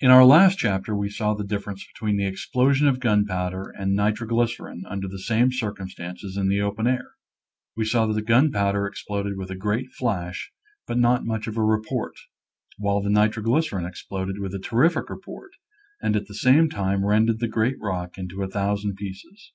[0.00, 4.26] In our last chapter we saw the difference between the explosion of gunpowder and nitro
[4.26, 7.12] glycerin under the same circumstances in the open air.
[7.74, 10.52] We saw that the gunpowder ex ploded with a great flash,
[10.86, 12.16] but not much of a report,
[12.76, 15.52] while the nitroglycerin exploded with a terrific report,
[16.02, 19.52] and at the same time rended the great rock into a thousand pieces.